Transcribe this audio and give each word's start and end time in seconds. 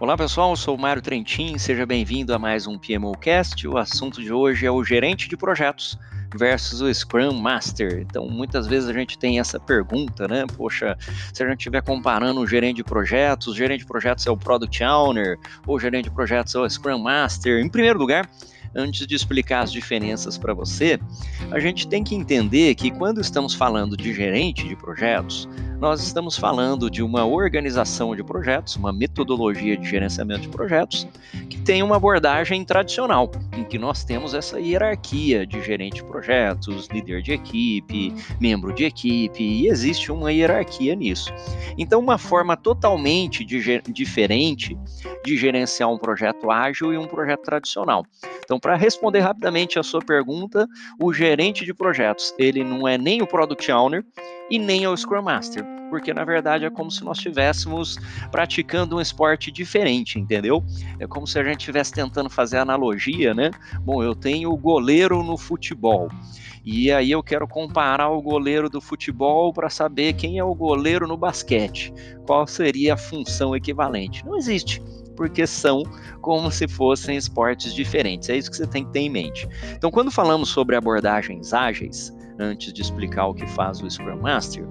Olá 0.00 0.16
pessoal, 0.16 0.48
eu 0.48 0.56
sou 0.56 0.76
o 0.76 0.80
Mário 0.80 1.02
Trentin, 1.02 1.58
seja 1.58 1.84
bem-vindo 1.84 2.32
a 2.32 2.38
mais 2.38 2.66
um 2.66 2.78
PMOcast. 2.78 3.68
O 3.68 3.76
assunto 3.76 4.22
de 4.22 4.32
hoje 4.32 4.64
é 4.64 4.70
o 4.70 4.82
gerente 4.82 5.28
de 5.28 5.36
projetos 5.36 5.98
versus 6.34 6.80
o 6.80 6.92
Scrum 6.92 7.34
Master. 7.34 8.00
Então, 8.00 8.26
muitas 8.26 8.66
vezes 8.66 8.88
a 8.88 8.94
gente 8.94 9.18
tem 9.18 9.38
essa 9.38 9.60
pergunta, 9.60 10.26
né? 10.26 10.46
Poxa, 10.56 10.96
se 11.34 11.42
a 11.42 11.46
gente 11.46 11.58
estiver 11.58 11.82
comparando 11.82 12.40
o 12.40 12.46
gerente 12.46 12.76
de 12.76 12.84
projetos, 12.84 13.48
o 13.48 13.54
gerente 13.54 13.80
de 13.80 13.86
projetos 13.86 14.26
é 14.26 14.30
o 14.30 14.38
Product 14.38 14.82
Owner, 14.82 15.38
ou 15.66 15.76
o 15.76 15.78
gerente 15.78 16.04
de 16.04 16.10
projetos 16.10 16.54
é 16.54 16.60
o 16.60 16.70
Scrum 16.70 16.98
Master. 16.98 17.62
Em 17.62 17.68
primeiro 17.68 17.98
lugar, 17.98 18.26
antes 18.74 19.06
de 19.06 19.14
explicar 19.14 19.64
as 19.64 19.70
diferenças 19.70 20.38
para 20.38 20.54
você, 20.54 20.98
a 21.50 21.60
gente 21.60 21.86
tem 21.86 22.02
que 22.02 22.14
entender 22.14 22.74
que 22.74 22.90
quando 22.90 23.20
estamos 23.20 23.52
falando 23.52 23.98
de 23.98 24.14
gerente 24.14 24.66
de 24.66 24.74
projetos, 24.74 25.46
nós 25.80 26.02
estamos 26.02 26.36
falando 26.36 26.90
de 26.90 27.02
uma 27.02 27.24
organização 27.24 28.14
de 28.14 28.22
projetos, 28.22 28.76
uma 28.76 28.92
metodologia 28.92 29.78
de 29.78 29.88
gerenciamento 29.88 30.42
de 30.42 30.48
projetos, 30.48 31.08
que 31.48 31.58
tem 31.58 31.82
uma 31.82 31.96
abordagem 31.96 32.62
tradicional, 32.66 33.30
em 33.56 33.64
que 33.64 33.78
nós 33.78 34.04
temos 34.04 34.34
essa 34.34 34.60
hierarquia 34.60 35.46
de 35.46 35.62
gerente 35.62 35.94
de 35.94 36.04
projetos, 36.04 36.86
líder 36.88 37.22
de 37.22 37.32
equipe, 37.32 38.14
membro 38.38 38.74
de 38.74 38.84
equipe, 38.84 39.42
e 39.42 39.68
existe 39.68 40.12
uma 40.12 40.30
hierarquia 40.30 40.94
nisso. 40.94 41.32
Então, 41.78 41.98
uma 41.98 42.18
forma 42.18 42.58
totalmente 42.58 43.42
diferente 43.42 44.76
de 45.24 45.36
gerenciar 45.38 45.90
um 45.90 45.96
projeto 45.96 46.50
ágil 46.50 46.92
e 46.92 46.98
um 46.98 47.06
projeto 47.06 47.42
tradicional. 47.42 48.04
Então, 48.50 48.58
para 48.58 48.74
responder 48.74 49.20
rapidamente 49.20 49.78
a 49.78 49.82
sua 49.84 50.00
pergunta, 50.00 50.66
o 51.00 51.12
gerente 51.12 51.64
de 51.64 51.72
projetos, 51.72 52.34
ele 52.36 52.64
não 52.64 52.88
é 52.88 52.98
nem 52.98 53.22
o 53.22 53.26
Product 53.26 53.70
Owner 53.70 54.04
e 54.50 54.58
nem 54.58 54.88
o 54.88 54.96
Scrum 54.96 55.22
Master 55.22 55.64
porque 55.88 56.14
na 56.14 56.24
verdade 56.24 56.64
é 56.64 56.70
como 56.70 56.88
se 56.88 57.04
nós 57.04 57.16
estivéssemos 57.16 57.98
praticando 58.30 58.96
um 58.96 59.00
esporte 59.00 59.50
diferente, 59.50 60.20
entendeu? 60.20 60.64
É 61.00 61.06
como 61.06 61.26
se 61.26 61.36
a 61.36 61.42
gente 61.42 61.58
estivesse 61.58 61.92
tentando 61.92 62.30
fazer 62.30 62.58
analogia, 62.58 63.34
né? 63.34 63.50
Bom, 63.80 64.00
eu 64.00 64.14
tenho 64.14 64.52
o 64.52 64.56
goleiro 64.56 65.20
no 65.24 65.36
futebol. 65.36 66.08
E 66.64 66.92
aí 66.92 67.10
eu 67.10 67.24
quero 67.24 67.48
comparar 67.48 68.08
o 68.08 68.22
goleiro 68.22 68.70
do 68.70 68.80
futebol 68.80 69.52
para 69.52 69.68
saber 69.68 70.12
quem 70.12 70.38
é 70.38 70.44
o 70.44 70.54
goleiro 70.54 71.08
no 71.08 71.16
basquete. 71.16 71.92
Qual 72.24 72.46
seria 72.46 72.94
a 72.94 72.96
função 72.96 73.56
equivalente? 73.56 74.24
Não 74.24 74.36
existe 74.36 74.80
porque 75.16 75.46
são 75.46 75.82
como 76.20 76.50
se 76.50 76.66
fossem 76.68 77.16
esportes 77.16 77.74
diferentes. 77.74 78.28
É 78.28 78.36
isso 78.36 78.50
que 78.50 78.56
você 78.56 78.66
tem 78.66 78.84
que 78.84 78.92
ter 78.92 79.00
em 79.00 79.10
mente. 79.10 79.48
Então, 79.72 79.90
quando 79.90 80.10
falamos 80.10 80.48
sobre 80.48 80.76
abordagens 80.76 81.52
ágeis, 81.52 82.12
antes 82.38 82.72
de 82.72 82.80
explicar 82.82 83.26
o 83.26 83.34
que 83.34 83.46
faz 83.46 83.80
o 83.82 83.90
Scrum 83.90 84.20
Master, 84.20 84.64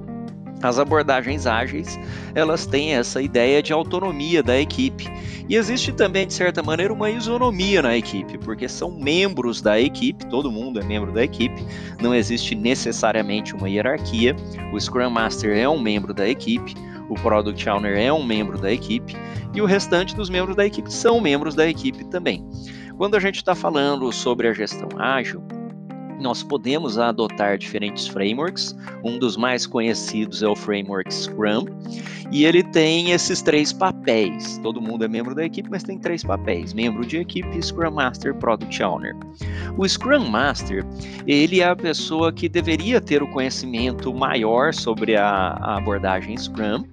as 0.61 0.77
abordagens 0.77 1.47
ágeis, 1.47 1.97
elas 2.35 2.65
têm 2.65 2.93
essa 2.93 3.21
ideia 3.21 3.63
de 3.63 3.71
autonomia 3.71 4.43
da 4.43 4.59
equipe. 4.59 5.07
E 5.47 5.55
existe 5.55 5.91
também, 5.93 6.27
de 6.27 6.33
certa 6.33 6.61
maneira, 6.61 6.93
uma 6.93 7.09
isonomia 7.09 7.81
na 7.81 7.95
equipe, 7.95 8.37
porque 8.37 8.67
são 8.67 8.91
membros 8.91 9.61
da 9.61 9.79
equipe, 9.79 10.25
todo 10.27 10.51
mundo 10.51 10.79
é 10.79 10.83
membro 10.83 11.11
da 11.11 11.23
equipe, 11.23 11.65
não 12.01 12.13
existe 12.13 12.55
necessariamente 12.55 13.55
uma 13.55 13.69
hierarquia. 13.69 14.35
O 14.73 14.79
Scrum 14.79 15.09
Master 15.09 15.57
é 15.57 15.67
um 15.67 15.79
membro 15.79 16.13
da 16.13 16.27
equipe, 16.27 16.75
o 17.09 17.15
Product 17.15 17.67
Owner 17.69 17.97
é 17.97 18.13
um 18.13 18.23
membro 18.23 18.57
da 18.57 18.71
equipe, 18.71 19.15
e 19.53 19.61
o 19.61 19.65
restante 19.65 20.15
dos 20.15 20.29
membros 20.29 20.55
da 20.55 20.65
equipe 20.65 20.93
são 20.93 21.19
membros 21.19 21.55
da 21.55 21.67
equipe 21.67 22.05
também. 22.05 22.47
Quando 22.97 23.15
a 23.15 23.19
gente 23.19 23.38
está 23.38 23.55
falando 23.55 24.11
sobre 24.11 24.47
a 24.47 24.53
gestão 24.53 24.89
ágil, 24.97 25.43
nós 26.19 26.43
podemos 26.43 26.97
adotar 26.97 27.57
diferentes 27.57 28.07
frameworks. 28.07 28.75
Um 29.03 29.17
dos 29.17 29.37
mais 29.37 29.65
conhecidos 29.65 30.43
é 30.43 30.47
o 30.47 30.55
framework 30.55 31.13
Scrum, 31.13 31.65
e 32.31 32.45
ele 32.45 32.61
tem 32.61 33.11
esses 33.11 33.41
três 33.41 33.73
papéis. 33.73 34.59
Todo 34.61 34.81
mundo 34.81 35.03
é 35.03 35.07
membro 35.07 35.33
da 35.33 35.43
equipe, 35.43 35.69
mas 35.69 35.83
tem 35.83 35.97
três 35.97 36.23
papéis: 36.23 36.73
membro 36.73 37.05
de 37.05 37.17
equipe, 37.17 37.61
Scrum 37.61 37.91
Master, 37.91 38.35
Product 38.35 38.83
Owner. 38.83 39.15
O 39.77 39.87
Scrum 39.87 40.27
Master, 40.27 40.85
ele 41.25 41.61
é 41.61 41.69
a 41.69 41.75
pessoa 41.75 42.31
que 42.31 42.47
deveria 42.47 43.02
ter 43.02 43.23
o 43.23 43.27
conhecimento 43.27 44.13
maior 44.13 44.73
sobre 44.73 45.15
a, 45.15 45.27
a 45.27 45.77
abordagem 45.77 46.37
Scrum 46.37 46.83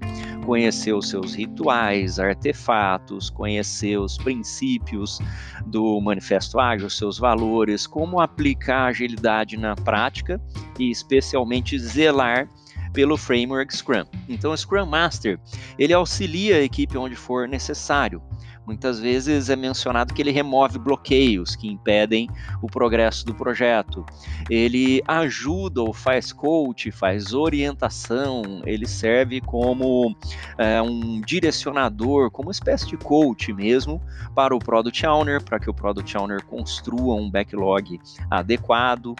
conhecer 0.46 0.94
os 0.94 1.08
seus 1.08 1.34
rituais, 1.34 2.20
artefatos, 2.20 3.28
conhecer 3.28 3.98
os 3.98 4.16
princípios 4.16 5.18
do 5.66 6.00
Manifesto 6.00 6.60
Ágil, 6.60 6.88
seus 6.88 7.18
valores, 7.18 7.86
como 7.86 8.20
aplicar 8.20 8.82
a 8.82 8.86
agilidade 8.86 9.56
na 9.56 9.74
prática 9.74 10.40
e 10.78 10.90
especialmente 10.90 11.76
zelar 11.78 12.48
pelo 12.92 13.16
framework 13.16 13.76
Scrum. 13.76 14.04
Então, 14.28 14.52
o 14.52 14.56
Scrum 14.56 14.86
Master, 14.86 15.38
ele 15.78 15.92
auxilia 15.92 16.56
a 16.56 16.62
equipe 16.62 16.96
onde 16.96 17.16
for 17.16 17.48
necessário. 17.48 18.22
Muitas 18.66 18.98
vezes 18.98 19.48
é 19.48 19.54
mencionado 19.54 20.12
que 20.12 20.20
ele 20.20 20.32
remove 20.32 20.76
bloqueios 20.76 21.54
que 21.54 21.68
impedem 21.68 22.28
o 22.60 22.66
progresso 22.66 23.24
do 23.24 23.32
projeto. 23.32 24.04
Ele 24.50 25.00
ajuda 25.06 25.82
ou 25.82 25.92
faz 25.92 26.32
coach, 26.32 26.90
faz 26.90 27.32
orientação, 27.32 28.62
ele 28.66 28.86
serve 28.86 29.40
como 29.40 30.16
é, 30.58 30.82
um 30.82 31.20
direcionador, 31.20 32.28
como 32.30 32.48
uma 32.48 32.52
espécie 32.52 32.88
de 32.88 32.96
coach 32.96 33.52
mesmo 33.52 34.02
para 34.34 34.54
o 34.54 34.58
Product 34.58 35.06
Owner, 35.06 35.42
para 35.42 35.60
que 35.60 35.70
o 35.70 35.74
Product 35.74 36.18
Owner 36.18 36.44
construa 36.44 37.14
um 37.14 37.30
backlog 37.30 38.00
adequado, 38.28 39.14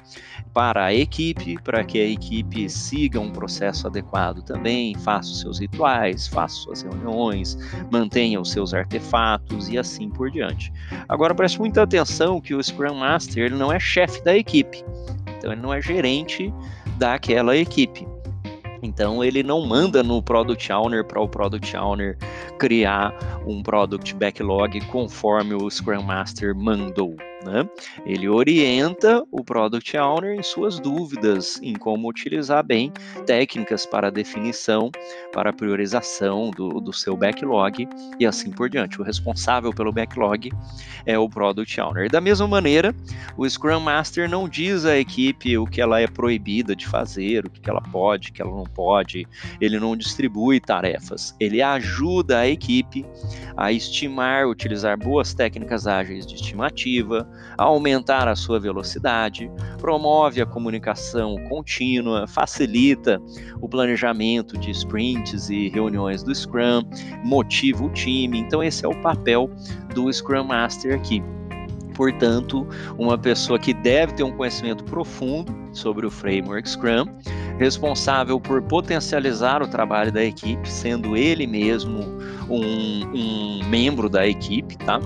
para 0.52 0.86
a 0.86 0.94
equipe, 0.94 1.56
para 1.62 1.84
que 1.84 1.98
a 1.98 2.08
equipe 2.08 2.68
siga 2.68 3.20
um 3.20 3.30
processo 3.30 3.86
adequado 3.86 4.42
também, 4.42 4.94
faça 4.96 5.30
os 5.30 5.40
seus 5.40 5.60
rituais, 5.60 6.26
faça 6.26 6.56
suas 6.56 6.82
reuniões, 6.82 7.56
mantenha 7.90 8.40
os 8.40 8.50
seus 8.50 8.74
artefatos 8.74 9.35
e 9.68 9.78
assim 9.78 10.08
por 10.08 10.30
diante. 10.30 10.72
Agora 11.08 11.34
preste 11.34 11.58
muita 11.58 11.82
atenção 11.82 12.40
que 12.40 12.54
o 12.54 12.62
Scrum 12.62 12.94
Master 12.94 13.44
ele 13.44 13.56
não 13.56 13.72
é 13.72 13.78
chefe 13.78 14.22
da 14.24 14.36
equipe, 14.36 14.84
então 15.36 15.52
ele 15.52 15.60
não 15.60 15.72
é 15.72 15.80
gerente 15.80 16.52
daquela 16.98 17.56
equipe. 17.56 18.06
Então 18.82 19.24
ele 19.24 19.42
não 19.42 19.66
manda 19.66 20.02
no 20.02 20.22
Product 20.22 20.72
Owner 20.72 21.04
para 21.04 21.20
o 21.20 21.28
Product 21.28 21.76
Owner 21.76 22.16
criar 22.58 23.14
um 23.46 23.62
Product 23.62 24.14
Backlog 24.14 24.80
conforme 24.86 25.54
o 25.54 25.70
Scrum 25.70 26.02
Master 26.02 26.54
mandou. 26.54 27.16
Né? 27.44 27.68
Ele 28.04 28.28
orienta 28.28 29.22
o 29.30 29.44
Product 29.44 29.96
Owner 29.96 30.38
em 30.38 30.42
suas 30.42 30.80
dúvidas 30.80 31.60
em 31.62 31.74
como 31.74 32.08
utilizar 32.08 32.64
bem 32.64 32.92
técnicas 33.26 33.84
para 33.84 34.10
definição, 34.10 34.90
para 35.32 35.52
priorização 35.52 36.50
do, 36.50 36.80
do 36.80 36.92
seu 36.92 37.16
backlog 37.16 37.88
e 38.18 38.26
assim 38.26 38.50
por 38.50 38.70
diante. 38.70 39.00
O 39.00 39.04
responsável 39.04 39.72
pelo 39.72 39.92
backlog 39.92 40.50
é 41.04 41.18
o 41.18 41.28
Product 41.28 41.80
Owner. 41.80 42.10
Da 42.10 42.20
mesma 42.20 42.48
maneira, 42.48 42.94
o 43.36 43.48
Scrum 43.48 43.80
Master 43.80 44.28
não 44.28 44.48
diz 44.48 44.84
à 44.84 44.96
equipe 44.96 45.58
o 45.58 45.66
que 45.66 45.80
ela 45.80 46.00
é 46.00 46.06
proibida 46.06 46.74
de 46.74 46.86
fazer, 46.86 47.46
o 47.46 47.50
que 47.50 47.68
ela 47.68 47.82
pode, 47.82 48.30
o 48.30 48.32
que 48.32 48.42
ela 48.42 48.50
não 48.54 48.64
pode, 48.64 49.26
ele 49.60 49.78
não 49.78 49.96
distribui 49.96 50.58
tarefas, 50.58 51.34
ele 51.38 51.62
ajuda 51.62 52.38
a 52.40 52.48
equipe 52.48 53.04
a 53.56 53.72
estimar, 53.72 54.48
utilizar 54.48 54.98
boas 54.98 55.32
técnicas 55.32 55.86
ágeis 55.86 56.26
de 56.26 56.34
estimativa, 56.34 57.26
aumentar 57.56 58.28
a 58.28 58.36
sua 58.36 58.58
velocidade, 58.60 59.50
promove 59.78 60.40
a 60.40 60.46
comunicação 60.46 61.36
contínua, 61.48 62.26
facilita 62.26 63.20
o 63.60 63.68
planejamento 63.68 64.58
de 64.58 64.70
sprints 64.70 65.50
e 65.50 65.68
reuniões 65.68 66.22
do 66.22 66.34
Scrum, 66.34 66.82
motiva 67.24 67.84
o 67.84 67.90
time. 67.90 68.38
Então, 68.38 68.62
esse 68.62 68.84
é 68.84 68.88
o 68.88 69.00
papel 69.00 69.50
do 69.94 70.12
Scrum 70.12 70.44
Master 70.44 70.94
aqui. 70.94 71.22
Portanto, 71.94 72.66
uma 72.98 73.16
pessoa 73.16 73.58
que 73.58 73.72
deve 73.72 74.12
ter 74.12 74.22
um 74.22 74.30
conhecimento 74.30 74.84
profundo 74.84 75.54
sobre 75.72 76.06
o 76.06 76.10
framework 76.10 76.68
Scrum, 76.68 77.06
responsável 77.58 78.38
por 78.38 78.60
potencializar 78.62 79.62
o 79.62 79.66
trabalho 79.66 80.12
da 80.12 80.22
equipe, 80.22 80.70
sendo 80.70 81.16
ele 81.16 81.46
mesmo 81.46 82.00
um, 82.50 83.60
um 83.62 83.64
membro 83.68 84.10
da 84.10 84.26
equipe, 84.26 84.76
tá? 84.76 85.00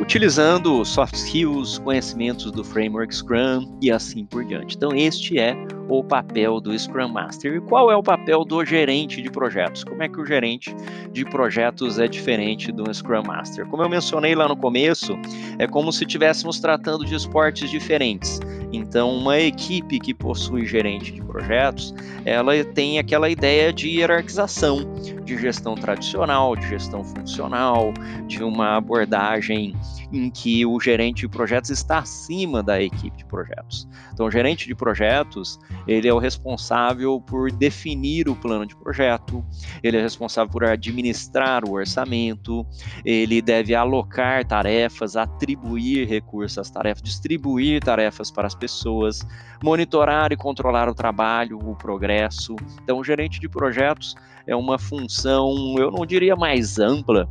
Utilizando 0.00 0.82
soft 0.84 1.14
skills, 1.14 1.78
conhecimentos 1.78 2.50
do 2.50 2.64
framework 2.64 3.14
Scrum 3.14 3.78
e 3.82 3.90
assim 3.90 4.24
por 4.24 4.44
diante. 4.44 4.74
Então, 4.76 4.94
este 4.94 5.38
é 5.38 5.54
o 5.88 6.02
papel 6.02 6.60
do 6.60 6.76
Scrum 6.76 7.08
Master. 7.08 7.56
E 7.56 7.60
qual 7.60 7.90
é 7.90 7.96
o 7.96 8.02
papel 8.02 8.44
do 8.44 8.64
gerente 8.64 9.20
de 9.20 9.30
projetos? 9.30 9.84
Como 9.84 10.02
é 10.02 10.08
que 10.08 10.20
o 10.20 10.24
gerente 10.24 10.74
de 11.12 11.24
projetos 11.24 11.98
é 11.98 12.08
diferente 12.08 12.72
do 12.72 12.92
Scrum 12.94 13.24
Master? 13.26 13.66
Como 13.66 13.82
eu 13.82 13.88
mencionei 13.88 14.34
lá 14.34 14.48
no 14.48 14.56
começo, 14.56 15.18
é 15.58 15.66
como 15.66 15.92
se 15.92 16.04
estivéssemos 16.04 16.60
tratando 16.60 17.04
de 17.04 17.14
esportes 17.14 17.68
diferentes. 17.70 18.40
Então, 18.72 19.10
uma 19.16 19.38
equipe 19.38 19.98
que 19.98 20.14
possui 20.14 20.64
gerente 20.64 21.12
de 21.12 21.20
projetos, 21.22 21.92
ela 22.24 22.52
tem 22.64 23.00
aquela 23.00 23.28
ideia 23.28 23.72
de 23.72 23.88
hierarquização, 23.88 24.78
de 25.24 25.36
gestão 25.36 25.74
tradicional, 25.74 26.54
de 26.54 26.68
gestão 26.68 27.04
funcional, 27.04 27.92
de 28.28 28.44
uma 28.44 28.76
abordagem 28.76 29.74
em 30.12 30.30
que 30.30 30.64
o 30.66 30.78
gerente 30.80 31.20
de 31.20 31.28
projetos 31.28 31.70
está 31.70 31.98
acima 31.98 32.62
da 32.62 32.82
equipe 32.82 33.16
de 33.16 33.24
projetos. 33.24 33.88
Então, 34.12 34.26
o 34.26 34.30
gerente 34.30 34.66
de 34.66 34.74
projetos, 34.74 35.58
ele 35.86 36.08
é 36.08 36.12
o 36.12 36.18
responsável 36.18 37.20
por 37.20 37.50
definir 37.50 38.28
o 38.28 38.36
plano 38.36 38.66
de 38.66 38.76
projeto, 38.76 39.44
ele 39.82 39.96
é 39.96 40.02
responsável 40.02 40.50
por 40.50 40.64
administrar 40.64 41.64
o 41.64 41.72
orçamento, 41.72 42.66
ele 43.04 43.40
deve 43.40 43.74
alocar 43.74 44.44
tarefas, 44.44 45.16
atribuir 45.16 46.06
recursos 46.08 46.58
às 46.58 46.70
tarefas, 46.70 47.02
distribuir 47.02 47.82
tarefas 47.82 48.30
para 48.30 48.46
as 48.46 48.54
pessoas, 48.54 49.20
monitorar 49.62 50.32
e 50.32 50.36
controlar 50.36 50.88
o 50.88 50.94
trabalho, 50.94 51.58
o 51.58 51.76
progresso. 51.76 52.56
Então, 52.82 52.98
o 52.98 53.04
gerente 53.04 53.38
de 53.40 53.48
projetos 53.48 54.14
é 54.46 54.56
uma 54.56 54.78
função, 54.78 55.76
eu 55.78 55.90
não 55.90 56.04
diria 56.04 56.34
mais 56.34 56.78
ampla 56.78 57.28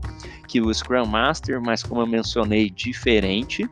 que 0.50 0.60
o 0.60 0.74
Scrum 0.74 1.06
Master, 1.06 1.62
mas 1.62 1.84
como 1.84 2.02
eu 2.02 2.08
mencionei, 2.08 2.72
diferente 2.72 3.70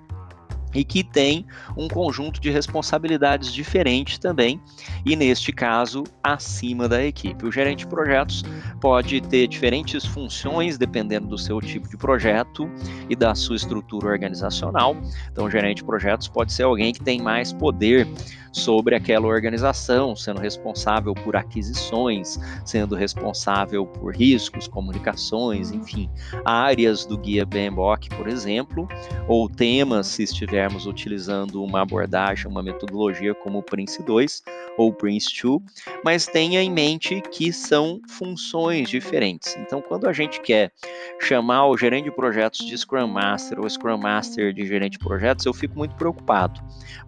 e 0.73 0.83
que 0.83 1.03
tem 1.03 1.45
um 1.75 1.87
conjunto 1.87 2.39
de 2.39 2.49
responsabilidades 2.49 3.53
diferentes 3.53 4.17
também, 4.17 4.61
e 5.05 5.15
neste 5.15 5.51
caso, 5.51 6.03
acima 6.23 6.87
da 6.87 7.03
equipe. 7.03 7.45
O 7.45 7.51
gerente 7.51 7.79
de 7.79 7.87
projetos 7.87 8.43
pode 8.79 9.21
ter 9.21 9.47
diferentes 9.47 10.05
funções 10.05 10.77
dependendo 10.77 11.27
do 11.27 11.37
seu 11.37 11.59
tipo 11.61 11.87
de 11.89 11.97
projeto 11.97 12.69
e 13.09 13.15
da 13.15 13.33
sua 13.33 13.55
estrutura 13.55 14.07
organizacional. 14.07 14.95
Então, 15.31 15.45
o 15.45 15.49
gerente 15.49 15.77
de 15.77 15.83
projetos 15.83 16.27
pode 16.27 16.51
ser 16.53 16.63
alguém 16.63 16.93
que 16.93 17.01
tem 17.01 17.21
mais 17.21 17.53
poder 17.53 18.07
sobre 18.51 18.95
aquela 18.95 19.27
organização, 19.27 20.15
sendo 20.15 20.41
responsável 20.41 21.13
por 21.13 21.35
aquisições, 21.35 22.39
sendo 22.65 22.95
responsável 22.95 23.85
por 23.85 24.15
riscos, 24.15 24.67
comunicações, 24.67 25.71
enfim, 25.71 26.09
áreas 26.43 27.05
do 27.05 27.17
guia 27.17 27.45
PMBOK, 27.45 28.09
por 28.09 28.27
exemplo, 28.27 28.87
ou 29.27 29.47
temas 29.47 30.07
se 30.07 30.23
estivermos 30.67 30.85
utilizando 30.85 31.63
uma 31.63 31.81
abordagem, 31.81 32.47
uma 32.47 32.61
metodologia 32.61 33.33
como 33.33 33.59
o 33.59 33.63
Prince 33.63 34.03
2 34.03 34.43
ou 34.77 34.93
Prince 34.93 35.29
2, 35.41 35.61
mas 36.03 36.25
tenha 36.25 36.61
em 36.61 36.71
mente 36.71 37.21
que 37.31 37.51
são 37.53 38.01
funções 38.09 38.89
diferentes. 38.89 39.55
Então, 39.57 39.81
quando 39.81 40.07
a 40.07 40.13
gente 40.13 40.41
quer 40.41 40.71
chamar 41.19 41.67
o 41.67 41.77
gerente 41.77 42.05
de 42.05 42.11
projetos 42.11 42.65
de 42.65 42.77
Scrum 42.77 43.07
Master 43.07 43.59
ou 43.59 43.69
Scrum 43.69 43.97
Master 43.97 44.53
de 44.53 44.65
gerente 44.65 44.93
de 44.93 44.99
projetos, 44.99 45.45
eu 45.45 45.53
fico 45.53 45.77
muito 45.77 45.95
preocupado, 45.95 46.61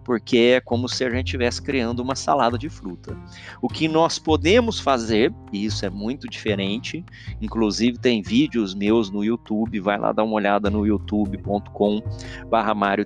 porque 0.04 0.54
é 0.56 0.60
como 0.60 0.88
se 0.88 1.04
a 1.04 1.10
gente 1.10 1.26
estivesse 1.26 1.60
criando 1.60 2.00
uma 2.00 2.14
salada 2.14 2.56
de 2.56 2.68
fruta. 2.68 3.16
O 3.60 3.68
que 3.68 3.86
nós 3.86 4.18
podemos 4.18 4.80
fazer, 4.80 5.32
e 5.52 5.64
isso 5.64 5.84
é 5.84 5.90
muito 5.90 6.28
diferente, 6.28 7.04
inclusive 7.40 7.98
tem 7.98 8.22
vídeos 8.22 8.74
meus 8.74 9.10
no 9.10 9.22
YouTube, 9.22 9.78
vai 9.80 9.98
lá 9.98 10.12
dar 10.12 10.24
uma 10.24 10.34
olhada 10.34 10.70
no 10.70 10.86
youtube.com 10.86 12.02
barra 12.48 12.74
Mário 12.74 13.04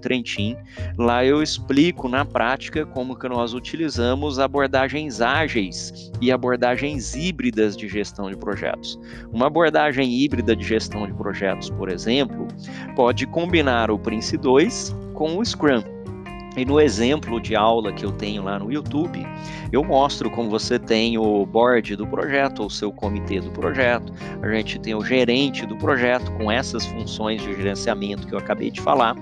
Lá 0.99 1.25
eu 1.25 1.43
explico 1.43 2.09
na 2.09 2.25
prática 2.25 2.85
como 2.85 3.17
que 3.17 3.29
nós 3.29 3.55
utilizamos 3.55 4.39
abordagens 4.39 5.21
ágeis 5.21 6.11
e 6.21 6.33
abordagens 6.33 7.15
híbridas 7.15 7.77
de 7.77 7.89
gestão 7.89 8.31
de 8.31 8.37
projetos. 8.37 8.99
Uma 9.33 9.47
abordagem 9.47 10.13
híbrida 10.13 10.57
de 10.57 10.65
gestão 10.65 11.07
de 11.07 11.13
projetos, 11.15 11.71
por 11.71 11.89
exemplo, 11.89 12.49
pode 12.97 13.27
combinar 13.27 13.91
o 13.91 13.99
Prince 13.99 14.37
2 14.37 14.95
com 15.15 15.39
o 15.39 15.45
Scrum. 15.45 15.83
E 16.57 16.65
no 16.65 16.81
exemplo 16.81 17.41
de 17.41 17.57
aula 17.57 17.93
que 17.93 18.05
eu 18.05 18.13
tenho 18.13 18.45
lá 18.45 18.59
no 18.59 18.73
YouTube, 18.73 19.27
eu 19.73 19.83
mostro 19.83 20.31
como 20.31 20.49
você 20.49 20.79
tem 20.79 21.19
o 21.19 21.45
board 21.45 21.97
do 21.97 22.07
projeto, 22.07 22.63
ou 22.63 22.71
seu 22.71 22.93
comitê 22.93 23.41
do 23.41 23.51
projeto, 23.51 24.13
a 24.41 24.49
gente 24.49 24.79
tem 24.79 24.95
o 24.95 25.05
gerente 25.05 25.67
do 25.67 25.77
projeto 25.77 26.31
com 26.33 26.51
essas 26.51 26.87
funções 26.87 27.43
de 27.43 27.55
gerenciamento 27.57 28.27
que 28.27 28.35
eu 28.35 28.39
acabei 28.39 28.71
de 28.71 28.81
falar, 28.81 29.17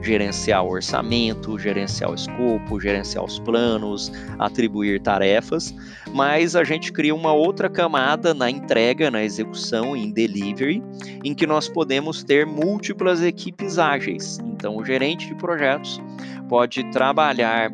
gerenciar 0.00 0.64
o 0.64 0.70
orçamento, 0.70 1.58
gerenciar 1.58 2.10
o 2.10 2.14
escopo, 2.14 2.80
gerenciar 2.80 3.24
os 3.24 3.40
planos, 3.40 4.12
atribuir 4.38 5.00
tarefas, 5.00 5.74
mas 6.14 6.54
a 6.54 6.62
gente 6.62 6.92
cria 6.92 7.14
uma 7.14 7.32
outra 7.32 7.68
camada 7.68 8.32
na 8.32 8.48
entrega, 8.48 9.10
na 9.10 9.24
execução, 9.24 9.96
em 9.96 10.12
delivery, 10.12 10.82
em 11.24 11.34
que 11.34 11.46
nós 11.46 11.68
podemos 11.68 12.22
ter 12.22 12.46
múltiplas 12.46 13.22
equipes 13.22 13.76
ágeis. 13.76 14.38
Então, 14.66 14.76
o 14.78 14.84
gerente 14.84 15.28
de 15.28 15.34
projetos 15.36 16.00
pode 16.48 16.82
trabalhar 16.90 17.70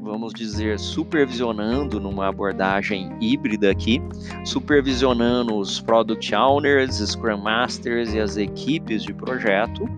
vamos 0.00 0.34
dizer, 0.34 0.80
supervisionando 0.80 2.00
numa 2.00 2.26
abordagem 2.26 3.16
híbrida 3.20 3.70
aqui, 3.70 4.02
supervisionando 4.44 5.56
os 5.56 5.80
product 5.80 6.34
owners, 6.34 6.96
scrum 6.96 7.36
masters 7.36 8.12
e 8.12 8.18
as 8.18 8.36
equipes 8.36 9.04
de 9.04 9.14
projeto, 9.14 9.88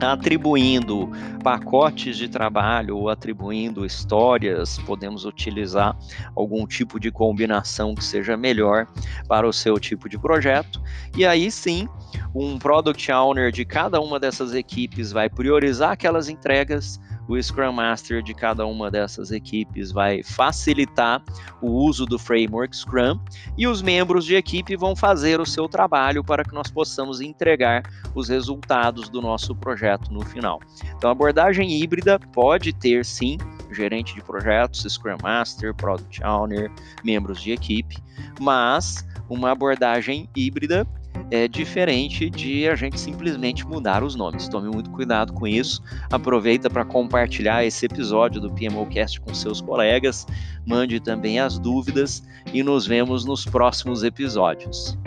atribuindo 0.00 1.08
pacotes 1.44 2.16
de 2.16 2.28
trabalho 2.28 2.96
ou 2.96 3.08
atribuindo 3.08 3.86
histórias, 3.86 4.78
podemos 4.80 5.24
utilizar 5.24 5.96
algum 6.34 6.66
tipo 6.66 6.98
de 6.98 7.12
combinação 7.12 7.94
que 7.94 8.04
seja 8.04 8.36
melhor 8.36 8.88
para 9.28 9.46
o 9.46 9.52
seu 9.52 9.78
tipo 9.78 10.08
de 10.08 10.18
projeto. 10.18 10.82
E 11.16 11.24
aí 11.24 11.48
sim, 11.48 11.88
um 12.34 12.58
product 12.58 13.10
owner 13.10 13.50
de 13.50 13.64
cada 13.64 14.00
uma 14.00 14.18
dessas 14.20 14.54
equipes 14.54 15.12
vai 15.12 15.28
priorizar 15.28 15.92
aquelas 15.92 16.28
entregas. 16.28 17.00
O 17.28 17.40
Scrum 17.42 17.72
Master 17.72 18.22
de 18.22 18.32
cada 18.32 18.64
uma 18.66 18.90
dessas 18.90 19.30
equipes 19.30 19.92
vai 19.92 20.22
facilitar 20.22 21.22
o 21.60 21.70
uso 21.70 22.06
do 22.06 22.18
framework 22.18 22.74
Scrum. 22.74 23.20
E 23.56 23.66
os 23.66 23.82
membros 23.82 24.24
de 24.24 24.34
equipe 24.34 24.74
vão 24.76 24.96
fazer 24.96 25.38
o 25.38 25.44
seu 25.44 25.68
trabalho 25.68 26.24
para 26.24 26.42
que 26.42 26.54
nós 26.54 26.70
possamos 26.70 27.20
entregar 27.20 27.82
os 28.14 28.30
resultados 28.30 29.10
do 29.10 29.20
nosso 29.20 29.54
projeto 29.54 30.10
no 30.10 30.24
final. 30.24 30.58
Então, 30.96 31.10
a 31.10 31.12
abordagem 31.12 31.70
híbrida 31.70 32.18
pode 32.32 32.72
ter 32.72 33.04
sim 33.04 33.36
gerente 33.70 34.14
de 34.14 34.22
projetos, 34.22 34.86
Scrum 34.88 35.18
Master, 35.22 35.74
Product 35.74 36.24
Owner, 36.24 36.70
membros 37.04 37.40
de 37.42 37.52
equipe, 37.52 37.96
mas 38.40 39.06
uma 39.28 39.50
abordagem 39.50 40.28
híbrida 40.34 40.86
é 41.30 41.46
diferente 41.46 42.30
de 42.30 42.68
a 42.68 42.74
gente 42.74 42.98
simplesmente 42.98 43.66
mudar 43.66 44.02
os 44.02 44.14
nomes. 44.14 44.48
Tome 44.48 44.68
muito 44.68 44.90
cuidado 44.90 45.32
com 45.32 45.46
isso. 45.46 45.82
Aproveita 46.10 46.70
para 46.70 46.84
compartilhar 46.84 47.64
esse 47.64 47.86
episódio 47.86 48.40
do 48.40 48.50
PMOcast 48.50 49.20
com 49.20 49.34
seus 49.34 49.60
colegas. 49.60 50.26
Mande 50.66 51.00
também 51.00 51.38
as 51.38 51.58
dúvidas 51.58 52.22
e 52.52 52.62
nos 52.62 52.86
vemos 52.86 53.24
nos 53.24 53.44
próximos 53.44 54.02
episódios. 54.02 54.98